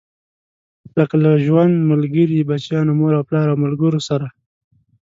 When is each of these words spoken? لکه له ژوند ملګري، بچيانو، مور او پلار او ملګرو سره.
لکه 0.97 1.15
له 1.23 1.31
ژوند 1.45 1.73
ملګري، 1.91 2.47
بچيانو، 2.49 2.91
مور 2.99 3.13
او 3.17 3.23
پلار 3.29 3.47
او 3.51 3.57
ملګرو 3.65 3.99
سره. 4.09 4.27